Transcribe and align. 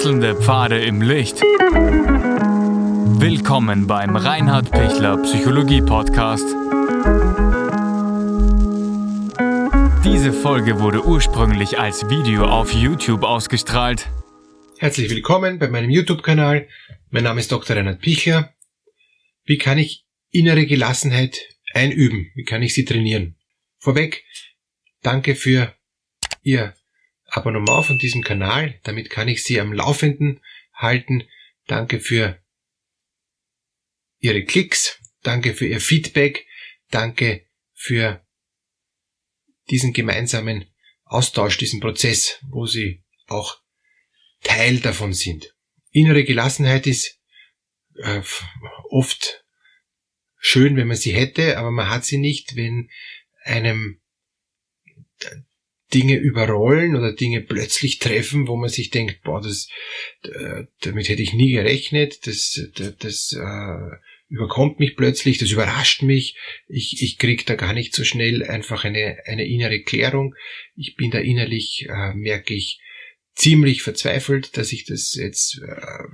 Wechselnde 0.00 0.34
Pfade 0.34 0.82
im 0.82 1.02
Licht. 1.02 1.42
Willkommen 3.20 3.86
beim 3.86 4.16
Reinhard 4.16 4.70
Pichler 4.70 5.18
Psychologie 5.18 5.82
Podcast. 5.82 6.46
Diese 10.02 10.32
Folge 10.32 10.80
wurde 10.80 11.04
ursprünglich 11.04 11.78
als 11.78 12.08
Video 12.08 12.46
auf 12.46 12.72
YouTube 12.72 13.24
ausgestrahlt. 13.24 14.08
Herzlich 14.78 15.10
willkommen 15.10 15.58
bei 15.58 15.68
meinem 15.68 15.90
YouTube-Kanal. 15.90 16.66
Mein 17.10 17.24
Name 17.24 17.40
ist 17.40 17.52
Dr. 17.52 17.76
Reinhard 17.76 18.00
Pichler. 18.00 18.54
Wie 19.44 19.58
kann 19.58 19.76
ich 19.76 20.06
innere 20.30 20.64
Gelassenheit 20.64 21.36
einüben? 21.74 22.30
Wie 22.34 22.44
kann 22.44 22.62
ich 22.62 22.72
sie 22.72 22.86
trainieren? 22.86 23.36
Vorweg, 23.76 24.24
danke 25.02 25.34
für 25.34 25.74
Ihr 26.42 26.72
Abonnement 27.30 27.84
von 27.84 27.98
diesem 27.98 28.22
Kanal. 28.22 28.78
Damit 28.82 29.10
kann 29.10 29.28
ich 29.28 29.44
Sie 29.44 29.60
am 29.60 29.72
Laufenden 29.72 30.40
halten. 30.74 31.24
Danke 31.66 32.00
für 32.00 32.42
Ihre 34.18 34.44
Klicks. 34.44 34.98
Danke 35.22 35.54
für 35.54 35.66
Ihr 35.66 35.80
Feedback. 35.80 36.46
Danke 36.90 37.46
für 37.72 38.24
diesen 39.70 39.92
gemeinsamen 39.92 40.66
Austausch, 41.04 41.58
diesen 41.58 41.80
Prozess, 41.80 42.38
wo 42.48 42.66
Sie 42.66 43.04
auch 43.26 43.60
Teil 44.42 44.78
davon 44.78 45.12
sind. 45.12 45.54
Innere 45.90 46.24
Gelassenheit 46.24 46.86
ist 46.86 47.20
äh, 47.96 48.22
oft 48.90 49.44
schön, 50.38 50.76
wenn 50.76 50.88
man 50.88 50.96
sie 50.96 51.12
hätte, 51.12 51.58
aber 51.58 51.70
man 51.70 51.90
hat 51.90 52.04
sie 52.04 52.18
nicht, 52.18 52.56
wenn 52.56 52.90
einem 53.44 54.00
Dinge 55.92 56.16
überrollen 56.16 56.96
oder 56.96 57.12
Dinge 57.12 57.40
plötzlich 57.40 57.98
treffen, 57.98 58.46
wo 58.46 58.56
man 58.56 58.68
sich 58.68 58.90
denkt, 58.90 59.22
boah, 59.22 59.40
das, 59.40 59.68
äh, 60.22 60.64
damit 60.82 61.08
hätte 61.08 61.22
ich 61.22 61.32
nie 61.32 61.52
gerechnet, 61.52 62.26
das, 62.26 62.60
das, 62.74 62.96
das 62.98 63.32
äh, 63.32 63.96
überkommt 64.28 64.78
mich 64.78 64.96
plötzlich, 64.96 65.38
das 65.38 65.50
überrascht 65.50 66.02
mich, 66.02 66.36
ich, 66.68 67.02
ich 67.02 67.18
krieg 67.18 67.44
da 67.46 67.56
gar 67.56 67.72
nicht 67.72 67.94
so 67.94 68.04
schnell 68.04 68.44
einfach 68.44 68.84
eine, 68.84 69.18
eine 69.26 69.46
innere 69.46 69.82
Klärung, 69.82 70.34
ich 70.76 70.94
bin 70.94 71.10
da 71.10 71.18
innerlich, 71.18 71.86
äh, 71.88 72.14
merke 72.14 72.54
ich, 72.54 72.80
ziemlich 73.34 73.82
verzweifelt, 73.82 74.56
dass 74.56 74.72
ich 74.72 74.84
das 74.84 75.14
jetzt 75.14 75.60
äh, 75.66 76.04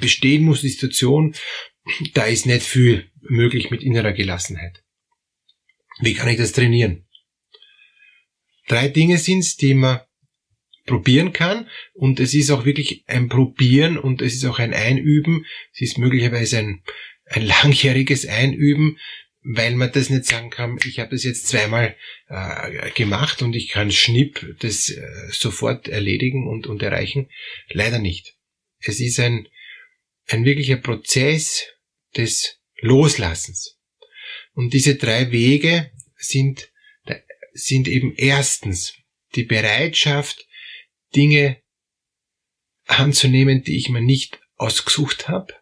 bestehen 0.00 0.42
muss, 0.42 0.60
die 0.60 0.68
Situation, 0.68 1.34
da 2.14 2.24
ist 2.24 2.46
nicht 2.46 2.62
viel 2.62 3.10
möglich 3.20 3.70
mit 3.70 3.82
innerer 3.82 4.12
Gelassenheit. 4.12 4.82
Wie 6.00 6.14
kann 6.14 6.28
ich 6.28 6.36
das 6.36 6.52
trainieren? 6.52 7.06
Drei 8.68 8.88
Dinge 8.88 9.18
sind's, 9.18 9.56
die 9.56 9.74
man 9.74 10.00
probieren 10.86 11.32
kann 11.32 11.68
und 11.94 12.20
es 12.20 12.34
ist 12.34 12.50
auch 12.50 12.64
wirklich 12.64 13.04
ein 13.06 13.28
Probieren 13.28 13.98
und 13.98 14.20
es 14.20 14.34
ist 14.34 14.44
auch 14.44 14.58
ein 14.58 14.74
Einüben. 14.74 15.46
Es 15.72 15.80
ist 15.80 15.98
möglicherweise 15.98 16.58
ein, 16.58 16.82
ein 17.26 17.46
langjähriges 17.46 18.26
Einüben, 18.26 18.98
weil 19.42 19.74
man 19.74 19.92
das 19.92 20.10
nicht 20.10 20.24
sagen 20.24 20.50
kann, 20.50 20.78
ich 20.84 20.98
habe 20.98 21.10
das 21.10 21.24
jetzt 21.24 21.48
zweimal 21.48 21.96
äh, 22.28 22.90
gemacht 22.92 23.42
und 23.42 23.54
ich 23.54 23.68
kann 23.68 23.92
schnipp 23.92 24.56
das 24.60 24.90
äh, 24.90 25.06
sofort 25.30 25.88
erledigen 25.88 26.48
und, 26.48 26.66
und 26.66 26.82
erreichen. 26.82 27.28
Leider 27.68 27.98
nicht. 27.98 28.36
Es 28.80 29.00
ist 29.00 29.20
ein, 29.20 29.48
ein 30.28 30.44
wirklicher 30.44 30.76
Prozess 30.76 31.66
des 32.16 32.58
Loslassens. 32.80 33.78
Und 34.52 34.72
diese 34.72 34.96
drei 34.96 35.30
Wege 35.30 35.90
sind 36.16 36.70
sind 37.54 37.88
eben 37.88 38.12
erstens 38.16 38.94
die 39.34 39.44
Bereitschaft, 39.44 40.46
Dinge 41.14 41.62
anzunehmen, 42.86 43.62
die 43.62 43.78
ich 43.78 43.88
mir 43.88 44.02
nicht 44.02 44.40
ausgesucht 44.56 45.28
habe 45.28 45.54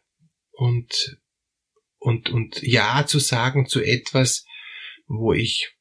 und, 0.51 1.21
und, 1.99 2.31
und 2.31 2.63
Ja 2.63 3.07
zu 3.07 3.19
sagen 3.19 3.67
zu 3.67 3.83
etwas, 3.83 4.47
wo 5.07 5.33
ich 5.33 5.77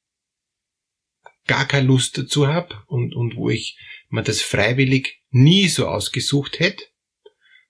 gar 1.48 1.68
keine 1.68 1.88
Lust 1.88 2.18
dazu 2.18 2.48
habe 2.48 2.84
und, 2.88 3.16
und 3.16 3.36
wo 3.36 3.50
ich 3.50 3.78
mir 4.10 4.24
das 4.24 4.42
freiwillig 4.42 5.22
nie 5.30 5.68
so 5.68 5.88
ausgesucht 5.88 6.60
hätte. 6.60 6.84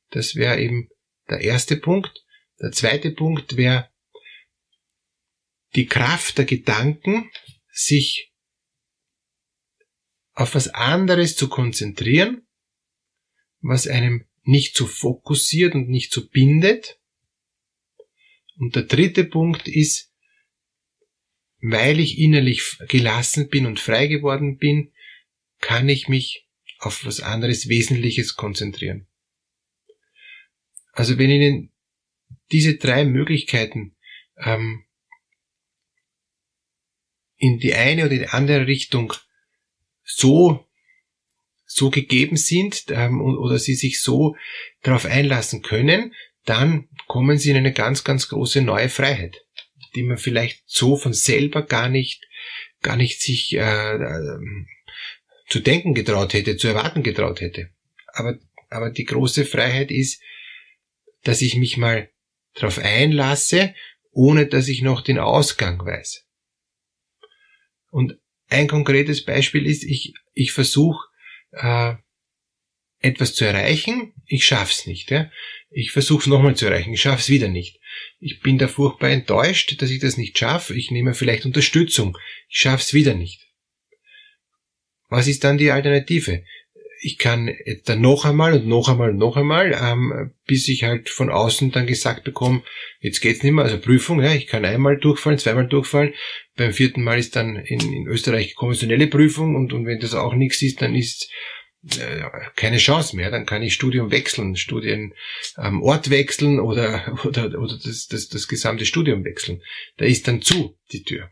Das 0.10 0.36
wäre 0.36 0.60
eben 0.60 0.90
der 1.30 1.42
erste 1.42 1.78
Punkt. 1.78 2.26
Der 2.60 2.72
zweite 2.72 3.12
Punkt 3.12 3.56
wäre 3.56 3.90
die 5.76 5.86
Kraft 5.86 6.38
der 6.38 6.46
Gedanken, 6.46 7.32
sich 7.72 8.31
auf 10.34 10.56
was 10.56 10.70
anderes 10.70 11.36
zu 11.36 11.50
konzentrieren, 11.50 12.48
was 13.62 13.88
einem 13.88 14.26
nicht 14.44 14.76
so 14.76 14.88
fokussiert 14.88 15.76
und 15.76 15.90
nicht 15.90 16.14
so 16.14 16.28
bindet. 16.28 17.00
Und 18.58 18.76
der 18.76 18.84
dritte 18.84 19.24
Punkt 19.24 19.68
ist, 19.68 20.12
weil 21.62 22.00
ich 22.00 22.18
innerlich 22.18 22.78
gelassen 22.88 23.50
bin 23.50 23.66
und 23.66 23.80
frei 23.80 24.08
geworden 24.08 24.58
bin, 24.58 24.94
kann 25.60 25.90
ich 25.90 26.08
mich 26.08 26.48
auf 26.80 27.06
was 27.06 27.20
anderes 27.20 27.70
Wesentliches 27.70 28.36
konzentrieren. 28.36 29.08
Also 30.94 31.18
wenn 31.18 31.30
Ihnen 31.30 31.72
diese 32.52 32.78
drei 32.78 33.06
Möglichkeiten 33.06 33.96
ähm, 34.38 34.86
in 37.38 37.60
die 37.60 37.74
eine 37.74 38.06
oder 38.06 38.18
die 38.18 38.28
andere 38.28 38.68
Richtung 38.68 39.14
so 40.16 40.66
so 41.74 41.90
gegeben 41.90 42.36
sind 42.36 42.86
ähm, 42.90 43.22
oder 43.22 43.58
sie 43.58 43.76
sich 43.76 44.02
so 44.02 44.36
darauf 44.82 45.06
einlassen 45.06 45.62
können, 45.62 46.14
dann 46.44 46.90
kommen 47.08 47.38
sie 47.38 47.52
in 47.52 47.58
eine 47.58 47.72
ganz, 47.72 48.04
ganz 48.04 48.28
große 48.28 48.62
neue 48.62 48.90
Freiheit, 48.90 49.46
die 49.96 50.04
man 50.04 50.18
vielleicht 50.18 50.64
so 50.66 50.98
von 50.98 51.14
selber 51.14 51.62
gar 51.62 51.88
nicht, 51.88 52.28
gar 52.82 52.98
nicht 52.98 53.22
sich 53.22 53.54
äh, 53.54 53.96
äh, 53.96 54.40
zu 55.48 55.62
denken 55.62 55.94
getraut 55.94 56.34
hätte, 56.34 56.58
zu 56.58 56.68
erwarten 56.68 57.04
getraut 57.04 57.40
hätte. 57.40 57.70
Aber, 58.08 58.38
aber 58.70 58.90
die 58.90 59.06
große 59.06 59.46
Freiheit 59.46 59.92
ist, 59.92 60.22
dass 61.24 61.42
ich 61.42 61.56
mich 61.56 61.78
mal 61.78 62.10
darauf 62.56 62.80
einlasse, 62.80 63.74
ohne 64.12 64.46
dass 64.46 64.68
ich 64.68 64.82
noch 64.82 65.02
den 65.02 65.20
Ausgang 65.20 65.86
weiß. 65.86 66.26
Und 67.92 68.18
ein 68.52 68.68
konkretes 68.68 69.24
Beispiel 69.24 69.66
ist, 69.66 69.84
ich, 69.84 70.14
ich 70.34 70.52
versuche 70.52 71.08
äh, 71.52 71.94
etwas 73.00 73.34
zu 73.34 73.46
erreichen, 73.46 74.14
ich 74.26 74.46
schaff's 74.46 74.86
nicht. 74.86 75.10
Ja? 75.10 75.32
Ich 75.70 75.92
versuche 75.92 76.22
es 76.22 76.28
nochmal 76.28 76.56
zu 76.56 76.66
erreichen, 76.66 76.94
ich 76.94 77.02
schaff's 77.02 77.30
wieder 77.30 77.48
nicht. 77.48 77.80
Ich 78.20 78.42
bin 78.42 78.58
da 78.58 78.68
furchtbar 78.68 79.10
enttäuscht, 79.10 79.82
dass 79.82 79.90
ich 79.90 80.00
das 80.00 80.18
nicht 80.18 80.38
schaffe. 80.38 80.76
Ich 80.76 80.92
nehme 80.92 81.14
vielleicht 81.14 81.46
Unterstützung, 81.46 82.18
ich 82.50 82.58
schaff's 82.58 82.94
wieder 82.94 83.14
nicht. 83.14 83.48
Was 85.10 85.28
ist 85.28 85.44
dann 85.44 85.58
die 85.58 85.72
Alternative? 85.72 86.44
Ich 87.04 87.18
kann 87.18 87.52
dann 87.86 88.00
noch 88.00 88.26
einmal 88.26 88.54
und 88.54 88.68
noch 88.68 88.88
einmal 88.88 89.10
und 89.10 89.18
noch 89.18 89.36
einmal, 89.36 89.78
ähm, 89.82 90.34
bis 90.46 90.68
ich 90.68 90.84
halt 90.84 91.10
von 91.10 91.30
außen 91.30 91.72
dann 91.72 91.88
gesagt 91.88 92.24
bekomme, 92.24 92.62
jetzt 93.00 93.22
geht's 93.22 93.42
nicht 93.42 93.54
mehr, 93.54 93.66
also 93.66 93.80
Prüfung, 93.80 94.22
ja, 94.22 94.34
ich 94.34 94.46
kann 94.46 94.66
einmal 94.66 94.98
durchfallen, 94.98 95.40
zweimal 95.40 95.68
durchfallen, 95.68 96.14
beim 96.56 96.74
vierten 96.74 97.04
Mal 97.04 97.18
ist 97.18 97.36
dann 97.36 97.56
in, 97.56 97.80
in 97.80 98.08
Österreich 98.08 98.54
konventionelle 98.54 99.08
Prüfung 99.08 99.56
und, 99.56 99.74
und 99.74 99.88
wenn 99.88 100.00
das 100.00 100.14
auch 100.14 100.36
nichts 100.36 100.62
ist, 100.62 100.82
dann 100.84 100.96
ist 100.96 101.32
äh, 101.98 102.22
keine 102.56 102.78
Chance 102.78 103.16
mehr, 103.16 103.32
dann 103.32 103.48
kann 103.48 103.64
ich 103.64 103.74
Studium 103.74 104.12
wechseln, 104.12 104.56
Studienort 104.56 105.18
ähm, 105.58 105.82
Ort 105.82 106.12
wechseln 106.12 106.60
oder, 106.60 107.18
oder, 107.26 107.46
oder 107.60 107.80
das, 107.84 108.08
das, 108.08 108.28
das 108.28 108.48
gesamte 108.48 108.86
Studium 108.86 109.26
wechseln. 109.26 109.62
Da 109.98 110.06
ist 110.06 110.28
dann 110.28 110.44
zu, 110.44 110.78
die 110.92 111.04
Tür 111.04 111.32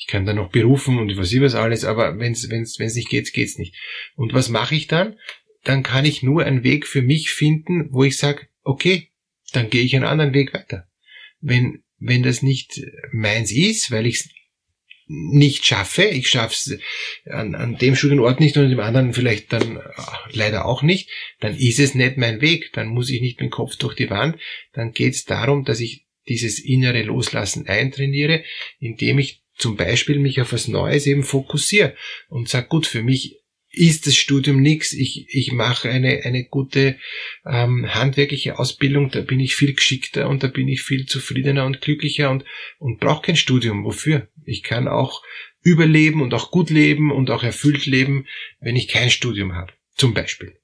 ich 0.00 0.06
kann 0.06 0.24
dann 0.24 0.36
noch 0.36 0.50
berufen 0.50 0.98
und 0.98 1.14
was 1.18 1.30
ich 1.30 1.42
was 1.42 1.54
alles, 1.54 1.84
aber 1.84 2.18
wenn 2.18 2.32
es 2.32 2.48
wenn's, 2.48 2.78
wenn's 2.78 2.94
nicht 2.94 3.10
geht, 3.10 3.30
geht's 3.34 3.58
nicht. 3.58 3.76
Und 4.16 4.32
was 4.32 4.48
mache 4.48 4.74
ich 4.74 4.86
dann? 4.86 5.18
Dann 5.62 5.82
kann 5.82 6.06
ich 6.06 6.22
nur 6.22 6.42
einen 6.42 6.64
Weg 6.64 6.86
für 6.86 7.02
mich 7.02 7.30
finden, 7.30 7.88
wo 7.92 8.02
ich 8.04 8.16
sage, 8.16 8.48
okay, 8.62 9.10
dann 9.52 9.68
gehe 9.68 9.82
ich 9.82 9.94
einen 9.94 10.06
anderen 10.06 10.32
Weg 10.32 10.54
weiter. 10.54 10.88
Wenn, 11.42 11.82
wenn 11.98 12.22
das 12.22 12.40
nicht 12.40 12.80
meins 13.12 13.52
ist, 13.52 13.90
weil 13.90 14.06
ich 14.06 14.20
es 14.20 14.30
nicht 15.06 15.66
schaffe, 15.66 16.04
ich 16.04 16.30
schaffe 16.30 16.54
es 16.54 16.78
an, 17.30 17.54
an 17.54 17.76
dem 17.76 17.94
Studienort 17.94 18.40
nicht 18.40 18.56
und 18.56 18.64
an 18.64 18.70
dem 18.70 18.80
anderen 18.80 19.12
vielleicht 19.12 19.52
dann 19.52 19.80
leider 20.30 20.64
auch 20.64 20.82
nicht, 20.82 21.10
dann 21.40 21.54
ist 21.54 21.78
es 21.78 21.94
nicht 21.94 22.16
mein 22.16 22.40
Weg, 22.40 22.72
dann 22.72 22.88
muss 22.88 23.10
ich 23.10 23.20
nicht 23.20 23.38
mit 23.38 23.50
dem 23.50 23.52
Kopf 23.52 23.76
durch 23.76 23.94
die 23.94 24.08
Wand, 24.08 24.38
dann 24.72 24.92
geht 24.92 25.12
es 25.12 25.26
darum, 25.26 25.64
dass 25.64 25.80
ich 25.80 26.06
dieses 26.26 26.58
innere 26.58 27.02
Loslassen 27.02 27.66
eintrainiere, 27.66 28.44
indem 28.78 29.18
ich 29.18 29.42
zum 29.60 29.76
Beispiel 29.76 30.18
mich 30.18 30.40
auf 30.40 30.52
was 30.52 30.68
Neues 30.68 31.06
eben 31.06 31.22
fokussiere 31.22 31.94
und 32.28 32.48
sage, 32.48 32.68
gut, 32.68 32.86
für 32.86 33.02
mich 33.02 33.40
ist 33.72 34.06
das 34.06 34.16
Studium 34.16 34.60
nichts. 34.60 34.92
Ich, 34.92 35.26
ich 35.28 35.52
mache 35.52 35.88
eine, 35.88 36.22
eine 36.24 36.44
gute 36.44 36.98
ähm, 37.46 37.86
handwerkliche 37.94 38.58
Ausbildung, 38.58 39.10
da 39.10 39.20
bin 39.20 39.38
ich 39.38 39.54
viel 39.54 39.74
geschickter 39.74 40.28
und 40.28 40.42
da 40.42 40.48
bin 40.48 40.68
ich 40.68 40.82
viel 40.82 41.06
zufriedener 41.06 41.66
und 41.66 41.80
glücklicher 41.80 42.30
und, 42.30 42.44
und 42.78 42.98
brauche 42.98 43.26
kein 43.26 43.36
Studium. 43.36 43.84
Wofür? 43.84 44.28
Ich 44.44 44.62
kann 44.62 44.88
auch 44.88 45.22
überleben 45.62 46.22
und 46.22 46.34
auch 46.34 46.50
gut 46.50 46.70
leben 46.70 47.12
und 47.12 47.30
auch 47.30 47.42
erfüllt 47.42 47.86
leben, 47.86 48.26
wenn 48.60 48.76
ich 48.76 48.88
kein 48.88 49.10
Studium 49.10 49.54
habe. 49.54 49.72
Zum 49.94 50.14
Beispiel. 50.14 50.59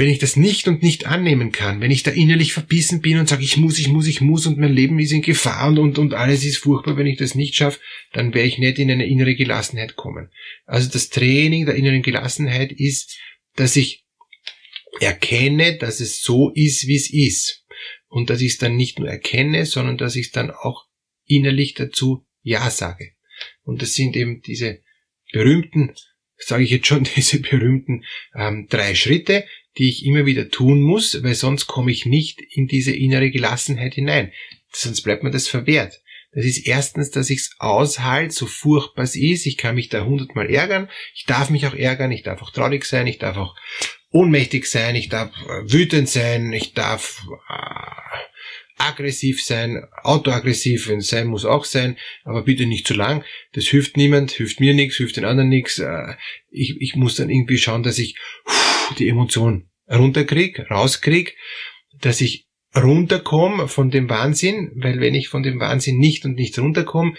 Wenn 0.00 0.08
ich 0.08 0.18
das 0.18 0.34
nicht 0.34 0.66
und 0.66 0.82
nicht 0.82 1.04
annehmen 1.04 1.52
kann, 1.52 1.82
wenn 1.82 1.90
ich 1.90 2.02
da 2.02 2.10
innerlich 2.10 2.54
verbissen 2.54 3.02
bin 3.02 3.18
und 3.18 3.28
sage, 3.28 3.44
ich 3.44 3.58
muss, 3.58 3.78
ich 3.78 3.88
muss, 3.88 4.06
ich 4.06 4.22
muss 4.22 4.46
und 4.46 4.56
mein 4.56 4.72
Leben 4.72 4.98
ist 4.98 5.12
in 5.12 5.20
Gefahr 5.20 5.68
und, 5.68 5.78
und, 5.78 5.98
und 5.98 6.14
alles 6.14 6.42
ist 6.42 6.56
furchtbar, 6.56 6.96
wenn 6.96 7.06
ich 7.06 7.18
das 7.18 7.34
nicht 7.34 7.54
schaffe, 7.54 7.80
dann 8.14 8.32
werde 8.32 8.48
ich 8.48 8.56
nicht 8.56 8.78
in 8.78 8.90
eine 8.90 9.06
innere 9.06 9.34
Gelassenheit 9.34 9.96
kommen. 9.96 10.30
Also 10.64 10.88
das 10.88 11.10
Training 11.10 11.66
der 11.66 11.74
inneren 11.74 12.00
Gelassenheit 12.00 12.72
ist, 12.72 13.18
dass 13.56 13.76
ich 13.76 14.06
erkenne, 15.00 15.76
dass 15.76 16.00
es 16.00 16.22
so 16.22 16.50
ist, 16.54 16.86
wie 16.86 16.96
es 16.96 17.12
ist. 17.12 17.66
Und 18.08 18.30
dass 18.30 18.40
ich 18.40 18.52
es 18.52 18.58
dann 18.58 18.76
nicht 18.76 18.98
nur 18.98 19.08
erkenne, 19.10 19.66
sondern 19.66 19.98
dass 19.98 20.16
ich 20.16 20.28
es 20.28 20.32
dann 20.32 20.50
auch 20.50 20.86
innerlich 21.26 21.74
dazu 21.74 22.24
Ja 22.42 22.70
sage. 22.70 23.12
Und 23.64 23.82
das 23.82 23.92
sind 23.92 24.16
eben 24.16 24.40
diese 24.40 24.80
berühmten, 25.30 25.92
sage 26.38 26.64
ich 26.64 26.70
jetzt 26.70 26.86
schon, 26.86 27.04
diese 27.16 27.38
berühmten 27.40 28.06
ähm, 28.34 28.66
drei 28.70 28.94
Schritte, 28.94 29.44
die 29.80 29.88
ich 29.88 30.04
immer 30.04 30.26
wieder 30.26 30.50
tun 30.50 30.82
muss, 30.82 31.22
weil 31.22 31.34
sonst 31.34 31.66
komme 31.66 31.90
ich 31.90 32.04
nicht 32.04 32.42
in 32.50 32.66
diese 32.66 32.94
innere 32.94 33.30
Gelassenheit 33.30 33.94
hinein. 33.94 34.30
Sonst 34.70 35.00
bleibt 35.00 35.22
mir 35.22 35.30
das 35.30 35.48
verwehrt. 35.48 36.02
Das 36.34 36.44
ist 36.44 36.66
erstens, 36.66 37.10
dass 37.10 37.30
ich 37.30 37.38
es 37.38 37.50
aushalte, 37.58 38.34
so 38.34 38.44
furchtbar 38.44 39.04
es 39.04 39.16
ist. 39.16 39.46
Ich 39.46 39.56
kann 39.56 39.76
mich 39.76 39.88
da 39.88 40.04
hundertmal 40.04 40.50
ärgern. 40.50 40.90
Ich 41.14 41.24
darf 41.24 41.48
mich 41.48 41.66
auch 41.66 41.72
ärgern. 41.72 42.12
Ich 42.12 42.22
darf 42.22 42.42
auch 42.42 42.50
traurig 42.50 42.84
sein. 42.84 43.06
Ich 43.06 43.16
darf 43.16 43.38
auch 43.38 43.56
ohnmächtig 44.10 44.66
sein. 44.66 44.96
Ich 44.96 45.08
darf 45.08 45.30
äh, 45.48 45.72
wütend 45.72 46.10
sein. 46.10 46.52
Ich 46.52 46.74
darf 46.74 47.26
äh, 47.48 48.10
aggressiv 48.76 49.42
sein, 49.42 49.82
autoaggressiv, 50.02 50.88
wenn 50.88 50.98
es 50.98 51.08
sein 51.08 51.26
muss, 51.26 51.44
auch 51.44 51.64
sein, 51.66 51.98
aber 52.24 52.42
bitte 52.42 52.66
nicht 52.66 52.86
zu 52.86 52.94
lang. 52.94 53.24
Das 53.52 53.66
hilft 53.66 53.96
niemand, 53.96 54.30
hilft 54.30 54.60
mir 54.60 54.72
nichts, 54.72 54.96
hilft 54.96 55.16
den 55.16 55.26
anderen 55.26 55.48
nichts. 55.48 55.78
Äh, 55.78 56.14
ich, 56.50 56.76
ich 56.80 56.96
muss 56.96 57.16
dann 57.16 57.30
irgendwie 57.30 57.58
schauen, 57.58 57.82
dass 57.82 57.98
ich 57.98 58.16
die 58.98 59.08
Emotion 59.08 59.69
runterkrieg, 59.90 60.70
rauskrieg, 60.70 61.36
dass 62.00 62.20
ich 62.20 62.46
runterkomme 62.74 63.68
von 63.68 63.90
dem 63.90 64.08
Wahnsinn, 64.08 64.72
weil 64.76 65.00
wenn 65.00 65.14
ich 65.14 65.28
von 65.28 65.42
dem 65.42 65.58
Wahnsinn 65.58 65.98
nicht 65.98 66.24
und 66.24 66.34
nicht 66.34 66.58
runterkomme, 66.58 67.14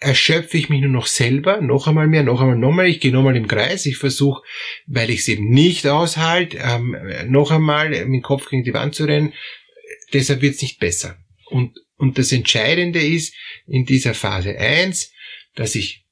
erschöpfe 0.00 0.56
ich 0.56 0.68
mich 0.68 0.80
nur 0.80 0.90
noch 0.90 1.08
selber, 1.08 1.60
noch 1.60 1.88
einmal 1.88 2.06
mehr, 2.06 2.22
noch 2.22 2.40
einmal 2.40 2.56
nochmal, 2.56 2.86
ich 2.86 3.00
gehe 3.00 3.10
nochmal 3.10 3.36
im 3.36 3.48
Kreis, 3.48 3.84
ich 3.86 3.96
versuche, 3.96 4.42
weil 4.86 5.10
ich 5.10 5.20
es 5.20 5.28
eben 5.28 5.50
nicht 5.50 5.86
aushalte, 5.88 6.58
ähm, 6.58 6.96
noch 7.26 7.50
einmal 7.50 7.90
mit 7.90 7.98
dem 8.00 8.22
Kopf 8.22 8.48
gegen 8.48 8.62
die 8.62 8.74
Wand 8.74 8.94
zu 8.94 9.04
rennen, 9.04 9.34
deshalb 10.12 10.40
wird 10.40 10.54
es 10.54 10.62
nicht 10.62 10.78
besser. 10.78 11.18
Und, 11.46 11.76
und 11.96 12.16
das 12.16 12.30
Entscheidende 12.30 13.00
ist 13.00 13.34
in 13.66 13.84
dieser 13.86 14.14
Phase 14.14 14.56
eins, 14.56 15.12
dass 15.56 15.74
ich 15.74 16.06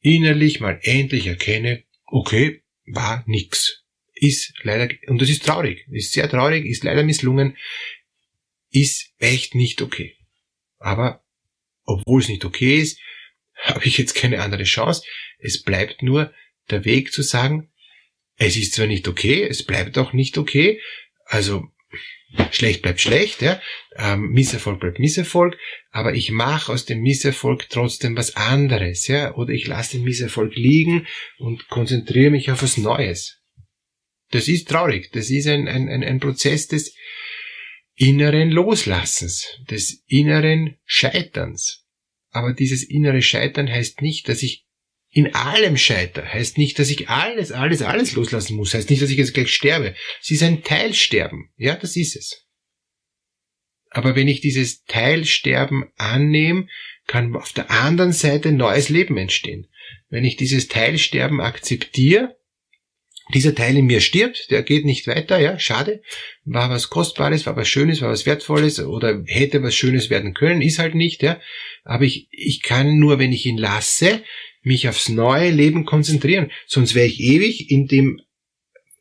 innerlich 0.00 0.60
mal 0.60 0.80
endlich 0.82 1.26
erkenne, 1.26 1.84
okay, 2.06 2.62
war 2.86 3.22
nix 3.26 3.83
ist 4.14 4.54
leider, 4.62 4.94
und 5.08 5.20
das 5.20 5.28
ist 5.28 5.44
traurig, 5.44 5.86
ist 5.90 6.12
sehr 6.12 6.28
traurig, 6.28 6.64
ist 6.64 6.84
leider 6.84 7.02
misslungen, 7.02 7.56
ist 8.70 9.12
echt 9.18 9.54
nicht 9.54 9.82
okay. 9.82 10.16
Aber, 10.78 11.24
obwohl 11.84 12.20
es 12.20 12.28
nicht 12.28 12.44
okay 12.44 12.78
ist, 12.78 12.98
habe 13.62 13.84
ich 13.84 13.98
jetzt 13.98 14.14
keine 14.14 14.42
andere 14.42 14.64
Chance. 14.64 15.02
Es 15.38 15.62
bleibt 15.62 16.02
nur 16.02 16.32
der 16.70 16.84
Weg 16.84 17.12
zu 17.12 17.22
sagen, 17.22 17.70
es 18.36 18.56
ist 18.56 18.74
zwar 18.74 18.86
nicht 18.86 19.06
okay, 19.06 19.44
es 19.44 19.64
bleibt 19.64 19.96
auch 19.98 20.12
nicht 20.12 20.38
okay, 20.38 20.80
also 21.26 21.68
schlecht 22.50 22.82
bleibt 22.82 23.00
schlecht, 23.00 23.42
ja, 23.42 23.60
ähm, 23.96 24.30
Misserfolg 24.30 24.80
bleibt 24.80 24.98
Misserfolg, 24.98 25.56
aber 25.90 26.14
ich 26.14 26.30
mache 26.30 26.72
aus 26.72 26.84
dem 26.84 27.00
Misserfolg 27.00 27.68
trotzdem 27.68 28.16
was 28.16 28.34
anderes, 28.34 29.06
ja, 29.06 29.34
oder 29.34 29.52
ich 29.52 29.66
lasse 29.66 29.98
den 29.98 30.04
Misserfolg 30.04 30.54
liegen 30.56 31.06
und 31.38 31.68
konzentriere 31.68 32.30
mich 32.30 32.50
auf 32.50 32.62
was 32.62 32.76
Neues. 32.76 33.40
Das 34.34 34.48
ist 34.48 34.68
traurig. 34.68 35.12
Das 35.12 35.30
ist 35.30 35.46
ein, 35.46 35.68
ein, 35.68 35.88
ein 35.88 36.18
Prozess 36.18 36.66
des 36.66 36.92
inneren 37.94 38.50
Loslassens, 38.50 39.60
des 39.70 40.02
inneren 40.08 40.76
Scheiterns. 40.84 41.86
Aber 42.30 42.52
dieses 42.52 42.82
innere 42.82 43.22
Scheitern 43.22 43.70
heißt 43.70 44.02
nicht, 44.02 44.28
dass 44.28 44.42
ich 44.42 44.66
in 45.08 45.32
allem 45.36 45.76
scheitere, 45.76 46.26
heißt 46.26 46.58
nicht, 46.58 46.80
dass 46.80 46.90
ich 46.90 47.08
alles, 47.08 47.52
alles, 47.52 47.82
alles 47.82 48.14
loslassen 48.14 48.56
muss, 48.56 48.74
heißt 48.74 48.90
nicht, 48.90 49.00
dass 49.00 49.10
ich 49.10 49.18
jetzt 49.18 49.34
gleich 49.34 49.54
sterbe. 49.54 49.94
Es 50.20 50.32
ist 50.32 50.42
ein 50.42 50.64
Teilsterben. 50.64 51.50
Ja, 51.56 51.76
das 51.76 51.94
ist 51.94 52.16
es. 52.16 52.44
Aber 53.90 54.16
wenn 54.16 54.26
ich 54.26 54.40
dieses 54.40 54.82
Teilsterben 54.82 55.84
annehme, 55.94 56.66
kann 57.06 57.36
auf 57.36 57.52
der 57.52 57.70
anderen 57.70 58.10
Seite 58.10 58.50
neues 58.50 58.88
Leben 58.88 59.16
entstehen. 59.16 59.68
Wenn 60.08 60.24
ich 60.24 60.34
dieses 60.34 60.66
Teilsterben 60.66 61.40
akzeptiere, 61.40 62.36
dieser 63.32 63.54
Teil 63.54 63.76
in 63.76 63.86
mir 63.86 64.00
stirbt, 64.00 64.50
der 64.50 64.62
geht 64.62 64.84
nicht 64.84 65.06
weiter, 65.06 65.38
ja, 65.38 65.58
schade, 65.58 66.02
war 66.44 66.68
was 66.68 66.90
Kostbares, 66.90 67.46
war 67.46 67.56
was 67.56 67.68
Schönes, 67.68 68.02
war 68.02 68.10
was 68.10 68.26
Wertvolles 68.26 68.80
oder 68.80 69.22
hätte 69.26 69.62
was 69.62 69.74
Schönes 69.74 70.10
werden 70.10 70.34
können, 70.34 70.60
ist 70.60 70.78
halt 70.78 70.94
nicht, 70.94 71.22
ja, 71.22 71.40
aber 71.84 72.04
ich, 72.04 72.28
ich 72.30 72.62
kann 72.62 72.98
nur, 72.98 73.18
wenn 73.18 73.32
ich 73.32 73.46
ihn 73.46 73.56
lasse, 73.56 74.22
mich 74.62 74.88
aufs 74.88 75.08
neue 75.08 75.50
Leben 75.50 75.84
konzentrieren, 75.84 76.50
sonst 76.66 76.94
wäre 76.94 77.06
ich 77.06 77.20
ewig 77.20 77.70
in 77.70 77.86
dem 77.86 78.20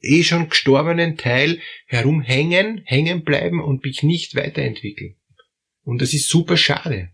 eh 0.02 0.24
schon 0.24 0.50
gestorbenen 0.50 1.18
Teil 1.18 1.60
herumhängen, 1.86 2.82
hängen 2.86 3.24
bleiben 3.24 3.62
und 3.62 3.84
mich 3.84 4.04
nicht 4.04 4.36
weiterentwickeln. 4.36 5.16
Und 5.84 6.02
das 6.02 6.14
ist 6.14 6.30
super 6.30 6.58
schade. 6.58 7.10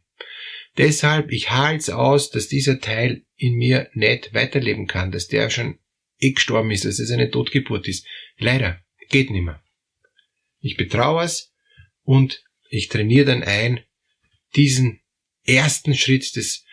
Deshalb, 0.77 1.31
ich 1.31 1.51
halte 1.51 1.97
aus, 1.97 2.31
dass 2.31 2.47
dieser 2.47 2.79
Teil 2.79 3.25
in 3.35 3.55
mir 3.55 3.89
nicht 3.93 4.33
weiterleben 4.33 4.87
kann, 4.87 5.11
dass 5.11 5.27
der 5.27 5.49
schon 5.49 5.79
eh 6.19 6.31
gestorben 6.31 6.71
ist, 6.71 6.85
dass 6.85 6.99
es 6.99 7.11
eine 7.11 7.31
Totgeburt 7.31 7.87
ist. 7.87 8.05
Leider, 8.37 8.81
geht 9.09 9.29
nimmer. 9.29 9.63
Ich 10.59 10.77
betraue 10.77 11.23
es 11.23 11.53
und 12.03 12.43
ich 12.69 12.89
trainiere 12.89 13.25
dann 13.25 13.43
ein, 13.43 13.81
diesen 14.55 15.01
ersten 15.45 15.95
Schritt 15.95 16.35
des 16.35 16.65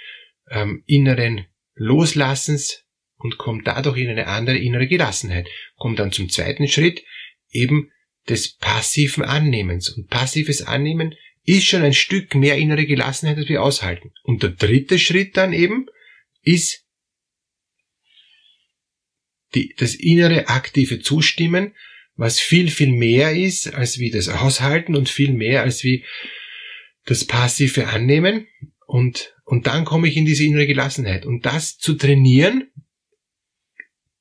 ähm, 0.50 0.82
inneren 0.86 1.46
Loslassens 1.74 2.84
und 3.16 3.38
komme 3.38 3.62
dadurch 3.62 3.98
in 3.98 4.08
eine 4.08 4.26
andere 4.26 4.58
innere 4.58 4.86
Gelassenheit. 4.86 5.48
Komme 5.76 5.96
dann 5.96 6.12
zum 6.12 6.28
zweiten 6.28 6.68
Schritt, 6.68 7.02
eben 7.50 7.90
des 8.28 8.56
passiven 8.56 9.24
Annehmens. 9.24 9.88
Und 9.88 10.08
passives 10.08 10.62
Annehmen 10.62 11.14
ist 11.44 11.66
schon 11.66 11.82
ein 11.82 11.94
Stück 11.94 12.34
mehr 12.34 12.56
innere 12.56 12.86
Gelassenheit, 12.86 13.38
als 13.38 13.48
wir 13.48 13.62
aushalten. 13.62 14.12
Und 14.22 14.42
der 14.42 14.50
dritte 14.50 14.98
Schritt 14.98 15.36
dann 15.36 15.52
eben 15.52 15.86
ist 16.42 16.85
die, 19.56 19.74
das 19.76 19.94
innere 19.94 20.48
aktive 20.48 21.00
Zustimmen, 21.00 21.74
was 22.14 22.38
viel, 22.38 22.70
viel 22.70 22.92
mehr 22.92 23.34
ist 23.34 23.74
als 23.74 23.98
wie 23.98 24.10
das 24.10 24.28
Aushalten 24.28 24.94
und 24.94 25.08
viel 25.08 25.32
mehr 25.32 25.62
als 25.62 25.82
wie 25.82 26.04
das 27.04 27.24
passive 27.24 27.88
Annehmen. 27.88 28.46
Und, 28.86 29.34
und 29.44 29.66
dann 29.66 29.84
komme 29.84 30.08
ich 30.08 30.16
in 30.16 30.26
diese 30.26 30.44
innere 30.44 30.66
Gelassenheit. 30.66 31.26
Und 31.26 31.44
das 31.44 31.76
zu 31.78 31.94
trainieren, 31.94 32.70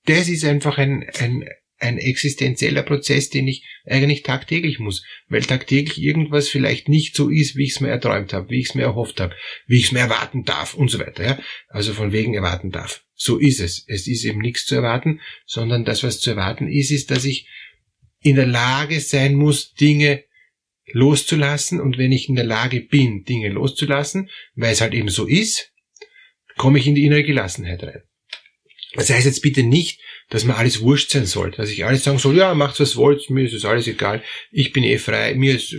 das 0.06 0.28
ist 0.30 0.44
einfach 0.46 0.78
ein, 0.78 1.06
ein, 1.20 1.48
ein 1.78 1.98
existenzieller 1.98 2.84
Prozess, 2.84 3.30
den 3.30 3.48
ich 3.48 3.66
eigentlich 3.86 4.24
tagtäglich 4.24 4.80
muss, 4.80 5.04
weil 5.28 5.42
tagtäglich 5.42 6.02
irgendwas 6.02 6.50
vielleicht 6.50 6.90
nicht 6.90 7.16
so 7.16 7.30
ist, 7.30 7.56
wie 7.56 7.64
ich 7.64 7.72
es 7.72 7.82
mir 7.82 7.90
erträumt 7.90 8.34
habe, 8.34 8.50
wie 8.50 8.60
ich 8.60 8.70
es 8.70 8.76
mir 8.76 8.84
erhofft 8.84 9.20
habe, 9.20 9.36
wie 9.68 9.78
ich 9.78 9.86
es 9.86 9.92
mir 9.92 10.00
erwarten 10.00 10.44
darf 10.44 10.74
und 10.74 10.90
so 10.90 11.00
weiter. 11.00 11.24
Ja? 11.24 11.40
Also 11.70 11.94
von 11.94 12.12
wegen 12.12 12.34
erwarten 12.34 12.72
darf. 12.72 13.05
So 13.16 13.38
ist 13.38 13.60
es. 13.60 13.86
Es 13.88 14.08
ist 14.08 14.26
eben 14.26 14.40
nichts 14.40 14.66
zu 14.66 14.76
erwarten, 14.76 15.22
sondern 15.46 15.86
das, 15.86 16.04
was 16.04 16.20
zu 16.20 16.32
erwarten 16.32 16.68
ist, 16.68 16.92
ist, 16.92 17.12
dass 17.12 17.26
ich 17.26 17.48
in 18.22 18.36
der 18.36 18.48
Lage 18.48 19.00
sein 19.00 19.36
muss, 19.36 19.74
Dinge 19.74 20.24
loszulassen. 20.92 21.80
Und 21.80 21.98
wenn 21.98 22.12
ich 22.12 22.30
in 22.30 22.36
der 22.36 22.46
Lage 22.46 22.82
bin, 22.82 23.24
Dinge 23.24 23.50
loszulassen, 23.50 24.30
weil 24.56 24.74
es 24.74 24.82
halt 24.82 24.94
eben 24.94 25.10
so 25.10 25.26
ist, 25.26 25.72
komme 26.58 26.80
ich 26.80 26.88
in 26.88 26.96
die 26.96 27.06
innere 27.06 27.24
Gelassenheit 27.24 27.84
rein. 27.84 28.04
Das 28.96 29.10
heißt 29.10 29.26
jetzt 29.26 29.42
bitte 29.42 29.64
nicht, 29.64 30.00
dass 30.30 30.46
mir 30.46 30.56
alles 30.56 30.82
wurscht 30.82 31.12
sein 31.12 31.26
soll, 31.26 31.52
dass 31.52 31.70
ich 31.70 31.86
alles 31.86 32.04
sagen 32.04 32.18
soll, 32.18 32.38
ja, 32.38 32.54
macht 32.56 32.80
was 32.80 32.96
wollt, 32.96 33.30
mir 33.30 33.46
ist 33.46 33.54
es 33.54 33.66
alles 33.66 33.88
egal, 33.88 34.24
ich 34.52 34.72
bin 34.72 34.84
eh 34.84 34.98
frei, 34.98 35.36
mir 35.36 35.56
ist, 35.56 35.76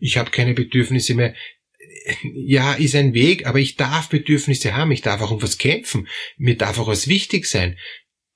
ich 0.00 0.16
habe 0.16 0.30
keine 0.30 0.54
Bedürfnisse 0.54 1.14
mehr 1.14 1.34
ja, 2.34 2.74
ist 2.74 2.94
ein 2.94 3.14
Weg, 3.14 3.46
aber 3.46 3.58
ich 3.58 3.76
darf 3.76 4.08
Bedürfnisse 4.08 4.74
haben, 4.74 4.90
ich 4.90 5.02
darf 5.02 5.20
auch 5.20 5.30
um 5.30 5.42
was 5.42 5.58
kämpfen, 5.58 6.08
mir 6.36 6.56
darf 6.56 6.78
auch 6.78 6.86
was 6.86 7.08
wichtig 7.08 7.46
sein. 7.46 7.78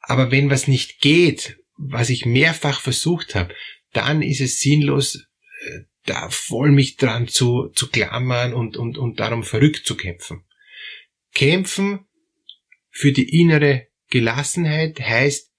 Aber 0.01 0.31
wenn 0.31 0.51
was 0.51 0.69
nicht 0.69 1.01
geht, 1.01 1.59
was 1.77 2.11
ich 2.11 2.27
mehrfach 2.27 2.81
versucht 2.81 3.35
habe, 3.35 3.55
dann 3.93 4.23
ist 4.23 4.41
es 4.41 4.61
sinnlos, 4.61 5.27
äh, 5.67 5.81
da 6.05 6.29
voll 6.29 6.71
mich 6.71 6.97
dran 6.97 7.29
zu, 7.29 7.69
zu 7.75 7.89
klammern 7.89 8.53
und, 8.53 8.77
und, 8.77 8.99
und 8.99 9.21
darum 9.21 9.43
verrückt 9.43 9.87
zu 9.87 9.97
kämpfen. 9.97 10.45
Kämpfen 11.33 12.07
für 12.91 13.13
die 13.13 13.41
innere 13.41 13.89
Gelassenheit 14.11 15.01
heißt 15.01 15.51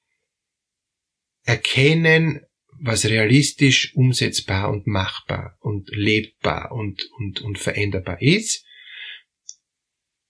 erkennen, 1.44 2.45
was 2.80 3.06
realistisch 3.06 3.96
umsetzbar 3.96 4.70
und 4.70 4.88
machbar 4.88 5.58
und 5.62 5.90
lebbar 5.90 6.72
und, 6.72 7.10
und, 7.18 7.42
und 7.42 7.58
veränderbar 7.58 8.22
ist. 8.22 8.66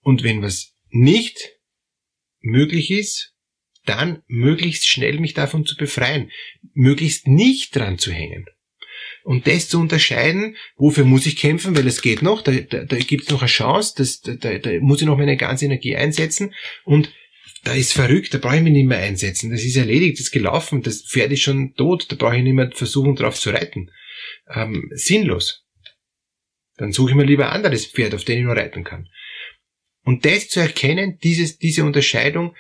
Und 0.01 0.23
wenn 0.23 0.41
was 0.41 0.73
nicht 0.89 1.53
möglich 2.41 2.91
ist, 2.91 3.33
dann 3.85 4.23
möglichst 4.27 4.87
schnell 4.87 5.19
mich 5.19 5.33
davon 5.33 5.65
zu 5.65 5.75
befreien, 5.75 6.31
möglichst 6.73 7.27
nicht 7.27 7.75
dran 7.75 7.97
zu 7.97 8.11
hängen. 8.11 8.45
Und 9.23 9.47
das 9.47 9.69
zu 9.69 9.79
unterscheiden, 9.79 10.55
wofür 10.75 11.03
muss 11.03 11.25
ich 11.25 11.37
kämpfen, 11.37 11.75
weil 11.75 11.87
es 11.87 12.01
geht 12.01 12.21
noch, 12.21 12.43
da, 12.43 12.51
da, 12.51 12.83
da 12.83 12.97
gibt 12.97 13.23
es 13.23 13.29
noch 13.29 13.41
eine 13.41 13.49
Chance, 13.49 13.95
das, 13.97 14.21
da, 14.21 14.35
da, 14.35 14.57
da 14.59 14.79
muss 14.81 15.01
ich 15.01 15.07
noch 15.07 15.17
meine 15.17 15.37
ganze 15.37 15.65
Energie 15.65 15.95
einsetzen 15.95 16.53
und 16.83 17.11
da 17.63 17.73
ist 17.73 17.93
verrückt, 17.93 18.33
da 18.33 18.37
brauche 18.37 18.57
ich 18.57 18.61
mich 18.61 18.73
nicht 18.73 18.87
mehr 18.87 18.99
einsetzen. 18.99 19.51
Das 19.51 19.63
ist 19.63 19.75
erledigt, 19.75 20.19
das 20.19 20.27
ist 20.27 20.31
gelaufen, 20.31 20.83
das 20.83 21.01
Pferd 21.01 21.31
ist 21.31 21.41
schon 21.41 21.73
tot, 21.75 22.05
da 22.11 22.15
brauche 22.15 22.37
ich 22.37 22.43
nicht 22.43 22.53
mehr 22.53 22.71
versuchen, 22.71 23.15
drauf 23.15 23.39
zu 23.39 23.49
reiten. 23.49 23.91
Ähm, 24.53 24.89
sinnlos. 24.93 25.65
Dann 26.77 26.91
suche 26.91 27.11
ich 27.11 27.15
mir 27.15 27.23
lieber 27.23 27.47
ein 27.47 27.55
anderes 27.55 27.85
Pferd, 27.85 28.13
auf 28.13 28.23
dem 28.23 28.39
ich 28.39 28.43
nur 28.43 28.55
reiten 28.55 28.83
kann. 28.83 29.09
Und 30.03 30.25
das 30.25 30.49
zu 30.49 30.59
erkennen, 30.59 31.17
dieses, 31.23 31.57
diese 31.57 31.83
Unterscheidung 31.83 32.55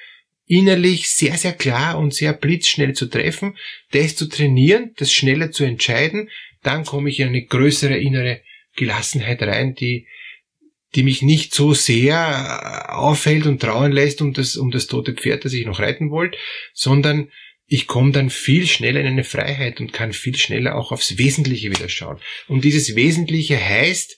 innerlich 0.47 1.09
sehr, 1.09 1.37
sehr 1.37 1.53
klar 1.53 1.97
und 1.99 2.13
sehr 2.13 2.33
blitzschnell 2.33 2.93
zu 2.93 3.07
treffen, 3.07 3.57
das 3.91 4.15
zu 4.15 4.27
trainieren, 4.27 4.93
das 4.97 5.11
schneller 5.11 5.51
zu 5.51 5.63
entscheiden, 5.63 6.29
dann 6.63 6.85
komme 6.85 7.09
ich 7.09 7.19
in 7.19 7.27
eine 7.27 7.45
größere 7.45 7.97
innere 7.97 8.41
Gelassenheit 8.75 9.41
rein, 9.43 9.75
die, 9.75 10.07
die 10.95 11.03
mich 11.03 11.21
nicht 11.21 11.53
so 11.53 11.73
sehr 11.73 12.97
aufhält 12.97 13.45
und 13.45 13.61
trauen 13.61 13.91
lässt 13.91 14.21
um 14.21 14.33
das, 14.33 14.55
um 14.55 14.71
das 14.71 14.87
tote 14.87 15.13
Pferd, 15.13 15.45
das 15.45 15.53
ich 15.53 15.65
noch 15.65 15.79
reiten 15.79 16.09
wollte, 16.09 16.37
sondern 16.73 17.29
ich 17.67 17.87
komme 17.87 18.11
dann 18.11 18.29
viel 18.29 18.67
schneller 18.67 19.01
in 19.01 19.07
eine 19.07 19.23
Freiheit 19.23 19.79
und 19.79 19.91
kann 19.91 20.13
viel 20.13 20.35
schneller 20.35 20.75
auch 20.75 20.91
aufs 20.91 21.17
Wesentliche 21.17 21.69
wieder 21.71 21.89
schauen. 21.89 22.19
Und 22.47 22.63
dieses 22.63 22.95
Wesentliche 22.95 23.59
heißt, 23.59 24.17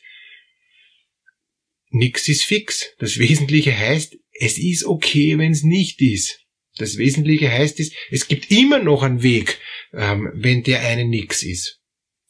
nix 1.90 2.28
ist 2.28 2.44
fix. 2.44 2.94
Das 3.00 3.18
Wesentliche 3.18 3.78
heißt, 3.78 4.18
es 4.40 4.58
ist 4.58 4.86
okay, 4.86 5.38
wenn 5.38 5.52
es 5.52 5.64
nicht 5.64 6.02
ist. 6.02 6.42
Das 6.78 6.98
Wesentliche 6.98 7.52
heißt 7.52 7.80
es, 7.80 7.92
es 8.12 8.28
gibt 8.28 8.52
immer 8.52 8.80
noch 8.80 9.02
einen 9.02 9.24
Weg, 9.24 9.60
ähm, 9.94 10.30
wenn 10.34 10.64
der 10.64 10.82
eine 10.82 11.06
nix 11.06 11.42
ist. 11.42 11.80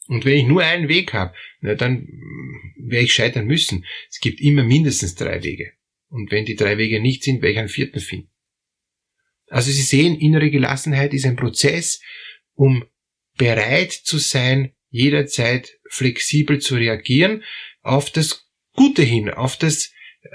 Und 0.06 0.24
wenn 0.24 0.38
ich 0.38 0.46
nur 0.46 0.62
einen 0.62 0.88
Weg 0.88 1.12
habe, 1.12 1.34
dann 1.60 2.08
werde 2.90 3.04
ich 3.04 3.14
scheitern 3.14 3.46
müssen. 3.46 3.84
Es 4.10 4.20
gibt 4.20 4.40
immer 4.40 4.62
mindestens 4.64 5.14
drei 5.14 5.42
Wege. 5.42 5.72
Und 6.08 6.30
wenn 6.30 6.44
die 6.44 6.56
drei 6.56 6.78
Wege 6.78 7.00
nicht 7.00 7.22
sind, 7.22 7.42
werde 7.42 7.52
ich 7.52 7.58
einen 7.58 7.68
vierten 7.68 8.00
finden. 8.00 8.30
Also 9.48 9.70
Sie 9.70 9.82
sehen, 9.82 10.18
innere 10.18 10.50
Gelassenheit 10.50 11.14
ist 11.14 11.24
ein 11.24 11.36
Prozess, 11.36 12.00
um 12.54 12.84
bereit 13.36 13.92
zu 13.92 14.18
sein, 14.18 14.72
jederzeit 14.90 15.78
flexibel 15.90 16.60
zu 16.60 16.76
reagieren 16.76 17.44
auf 17.82 18.10
das 18.10 18.46
Gute 18.74 19.02
hin, 19.02 19.30
auf 19.30 19.56
das, 19.56 19.92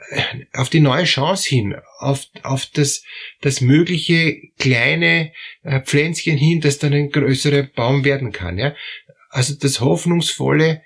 äh, 0.10 0.22
auf 0.54 0.70
die 0.70 0.80
neue 0.80 1.06
Chance 1.06 1.48
hin, 1.48 1.76
auf, 2.00 2.26
auf 2.42 2.66
das, 2.68 3.04
das 3.42 3.62
mögliche 3.62 4.38
kleine 4.58 5.32
äh, 5.62 5.82
Pflänzchen 5.82 6.38
hin, 6.38 6.62
das 6.62 6.80
dann 6.80 6.94
ein 6.94 7.10
größerer 7.10 7.64
Baum 7.64 8.04
werden 8.04 8.32
kann, 8.32 8.58
ja. 8.58 8.76
Also 9.30 9.56
das 9.56 9.80
hoffnungsvolle, 9.80 10.84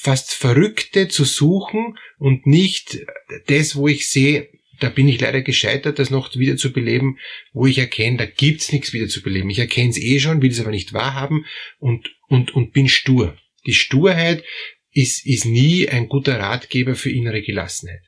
fast 0.00 0.32
Verrückte 0.32 1.08
zu 1.08 1.24
suchen 1.24 1.98
und 2.18 2.46
nicht 2.46 3.04
das, 3.48 3.74
wo 3.74 3.88
ich 3.88 4.08
sehe, 4.08 4.48
da 4.78 4.90
bin 4.90 5.08
ich 5.08 5.20
leider 5.20 5.42
gescheitert, 5.42 5.98
das 5.98 6.10
noch 6.10 6.36
wieder 6.36 6.56
zu 6.56 6.72
beleben, 6.72 7.18
wo 7.52 7.66
ich 7.66 7.78
erkenne, 7.78 8.16
da 8.16 8.26
gibt's 8.26 8.70
nichts 8.70 8.92
wieder 8.92 9.08
zu 9.08 9.22
beleben. 9.22 9.50
Ich 9.50 9.58
erkenne 9.58 9.90
es 9.90 9.98
eh 9.98 10.20
schon, 10.20 10.40
will 10.40 10.52
es 10.52 10.60
aber 10.60 10.70
nicht 10.70 10.92
wahrhaben 10.92 11.46
und, 11.78 12.14
und, 12.28 12.54
und 12.54 12.72
bin 12.72 12.88
stur. 12.88 13.36
Die 13.66 13.74
Sturheit 13.74 14.44
ist, 14.92 15.26
ist 15.26 15.46
nie 15.46 15.88
ein 15.88 16.08
guter 16.08 16.38
Ratgeber 16.38 16.94
für 16.94 17.10
innere 17.10 17.42
Gelassenheit. 17.42 18.02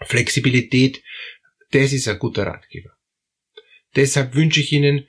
Flexibilität, 0.00 1.00
das 1.70 1.92
ist 1.92 2.08
ein 2.08 2.18
guter 2.18 2.44
Ratgeber. 2.44 2.90
Deshalb 3.94 4.34
wünsche 4.34 4.58
ich 4.58 4.72
Ihnen 4.72 5.06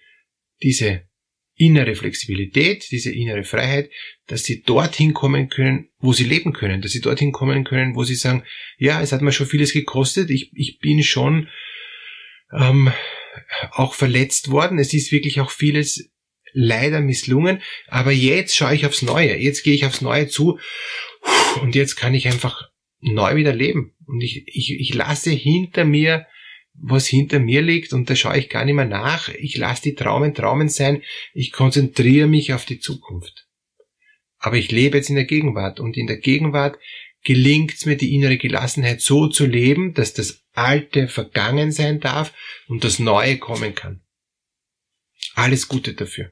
diese 0.61 1.09
innere 1.55 1.95
Flexibilität, 1.95 2.88
diese 2.91 3.12
innere 3.12 3.43
Freiheit, 3.43 3.89
dass 4.27 4.43
sie 4.43 4.63
dorthin 4.63 5.13
kommen 5.13 5.50
können, 5.50 5.89
wo 6.00 6.13
sie 6.13 6.24
leben 6.24 6.53
können, 6.53 6.81
dass 6.81 6.91
sie 6.91 7.01
dorthin 7.01 7.31
kommen 7.31 7.63
können, 7.63 7.95
wo 7.95 8.03
sie 8.03 8.15
sagen, 8.15 8.43
ja, 8.77 9.01
es 9.01 9.12
hat 9.12 9.22
mir 9.22 9.31
schon 9.31 9.48
vieles 9.48 9.74
gekostet, 9.74 10.29
ich, 10.29 10.51
ich 10.55 10.79
bin 10.79 11.03
schon 11.03 11.50
ähm, 12.51 12.91
auch 13.72 13.93
verletzt 13.93 14.50
worden, 14.50 14.79
es 14.79 14.93
ist 14.93 15.12
wirklich 15.12 15.41
auch 15.41 15.51
vieles 15.51 16.12
leider 16.53 17.01
misslungen, 17.01 17.62
aber 17.88 18.12
jetzt 18.12 18.55
schaue 18.55 18.75
ich 18.75 18.86
aufs 18.86 19.01
Neue, 19.01 19.38
jetzt 19.38 19.63
gehe 19.63 19.74
ich 19.74 19.86
aufs 19.86 20.01
Neue 20.01 20.27
zu 20.27 20.60
und 21.62 21.75
jetzt 21.75 21.95
kann 21.95 22.13
ich 22.13 22.27
einfach 22.27 22.69
neu 23.00 23.36
wieder 23.36 23.53
leben. 23.53 23.95
Und 24.05 24.22
ich, 24.22 24.43
ich, 24.48 24.79
ich 24.79 24.93
lasse 24.93 25.31
hinter 25.31 25.86
mir 25.86 26.25
was 26.75 27.07
hinter 27.07 27.39
mir 27.39 27.61
liegt 27.61 27.93
und 27.93 28.09
da 28.09 28.15
schaue 28.15 28.37
ich 28.37 28.49
gar 28.49 28.65
nicht 28.65 28.75
mehr 28.75 28.85
nach. 28.85 29.29
Ich 29.29 29.57
lasse 29.57 29.83
die 29.83 29.95
Traumen 29.95 30.33
Traumen 30.33 30.69
sein. 30.69 31.03
Ich 31.33 31.51
konzentriere 31.51 32.27
mich 32.27 32.53
auf 32.53 32.65
die 32.65 32.79
Zukunft. 32.79 33.47
Aber 34.37 34.57
ich 34.57 34.71
lebe 34.71 34.97
jetzt 34.97 35.09
in 35.09 35.15
der 35.15 35.25
Gegenwart 35.25 35.79
und 35.79 35.95
in 35.95 36.07
der 36.07 36.17
Gegenwart 36.17 36.77
gelingt 37.23 37.73
es 37.73 37.85
mir, 37.85 37.95
die 37.95 38.13
innere 38.13 38.37
Gelassenheit 38.37 39.01
so 39.01 39.27
zu 39.27 39.45
leben, 39.45 39.93
dass 39.93 40.13
das 40.13 40.43
Alte 40.51 41.07
vergangen 41.07 41.71
sein 41.71 41.99
darf 41.99 42.33
und 42.67 42.83
das 42.83 42.99
Neue 42.99 43.37
kommen 43.37 43.73
kann. 43.75 44.01
Alles 45.35 45.67
Gute 45.67 45.93
dafür. 45.93 46.31